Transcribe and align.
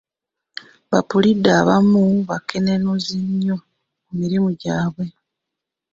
Ba 0.91 0.99
puliida 1.09 1.51
abamu 1.61 2.03
bakenenuzi 2.29 3.15
nnyo 3.27 3.55
mu 4.05 4.11
mirimu 4.19 4.49
gyabwe. 4.61 5.05